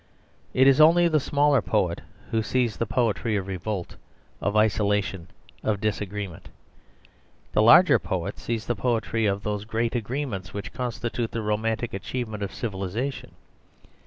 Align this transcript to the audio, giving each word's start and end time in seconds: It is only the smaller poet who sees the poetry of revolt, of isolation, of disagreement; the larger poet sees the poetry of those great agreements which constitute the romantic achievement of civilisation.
It 0.55 0.65
is 0.65 0.81
only 0.81 1.07
the 1.07 1.19
smaller 1.19 1.61
poet 1.61 2.01
who 2.31 2.41
sees 2.41 2.75
the 2.77 2.87
poetry 2.87 3.35
of 3.35 3.45
revolt, 3.45 3.97
of 4.41 4.55
isolation, 4.55 5.27
of 5.61 5.79
disagreement; 5.79 6.49
the 7.51 7.61
larger 7.61 7.99
poet 7.99 8.39
sees 8.39 8.65
the 8.65 8.75
poetry 8.75 9.27
of 9.27 9.43
those 9.43 9.63
great 9.63 9.93
agreements 9.93 10.55
which 10.55 10.73
constitute 10.73 11.29
the 11.33 11.43
romantic 11.43 11.93
achievement 11.93 12.41
of 12.41 12.51
civilisation. 12.51 13.33